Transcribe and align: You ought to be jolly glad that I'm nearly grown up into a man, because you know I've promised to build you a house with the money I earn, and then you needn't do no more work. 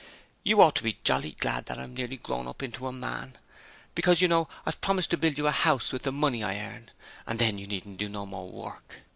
You 0.41 0.63
ought 0.63 0.75
to 0.77 0.83
be 0.83 0.97
jolly 1.03 1.33
glad 1.39 1.67
that 1.67 1.77
I'm 1.77 1.93
nearly 1.93 2.17
grown 2.17 2.47
up 2.47 2.63
into 2.63 2.87
a 2.87 2.91
man, 2.91 3.37
because 3.93 4.19
you 4.19 4.27
know 4.27 4.49
I've 4.65 4.81
promised 4.81 5.11
to 5.11 5.17
build 5.17 5.37
you 5.37 5.45
a 5.45 5.51
house 5.51 5.93
with 5.93 6.01
the 6.01 6.11
money 6.11 6.41
I 6.43 6.57
earn, 6.57 6.89
and 7.27 7.37
then 7.37 7.59
you 7.59 7.67
needn't 7.67 7.99
do 7.99 8.09
no 8.09 8.25
more 8.25 8.49
work. 8.49 9.01